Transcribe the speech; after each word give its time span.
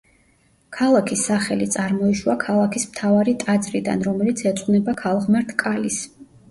ქალაქის 0.77 1.25
სახელი 1.31 1.67
წარმოიშვა 1.75 2.37
ქალაქის 2.45 2.89
მთავარი 2.89 3.37
ტაძრიდან, 3.47 4.03
რომელიც 4.11 4.43
ეძღვნება 4.55 5.01
ქალღმერთ 5.07 5.59
კალის. 5.67 6.05